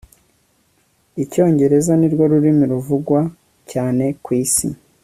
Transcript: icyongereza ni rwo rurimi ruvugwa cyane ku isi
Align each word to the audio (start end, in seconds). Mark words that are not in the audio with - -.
icyongereza 1.23 1.91
ni 1.97 2.07
rwo 2.13 2.23
rurimi 2.31 2.63
ruvugwa 2.71 3.19
cyane 3.71 4.05
ku 4.25 4.29
isi 4.43 4.67